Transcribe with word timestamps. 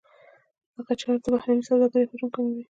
دغه 0.75 0.93
چاره 1.01 1.19
د 1.23 1.25
بهرنۍ 1.33 1.61
سوداګرۍ 1.69 2.05
حجم 2.11 2.29
کموي. 2.35 2.57